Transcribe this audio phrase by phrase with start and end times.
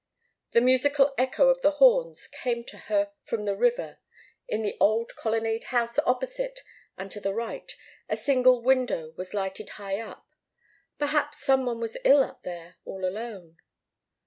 [0.53, 3.99] The musical echo of the horns came to her from the river.
[4.47, 6.61] In the old Colonnade House opposite
[6.97, 7.71] and to the right,
[8.09, 10.25] a single window was lighted high up.
[10.97, 13.57] Perhaps some one was ill up there all alone.